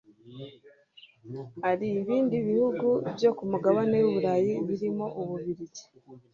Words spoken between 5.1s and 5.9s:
u Bubiligi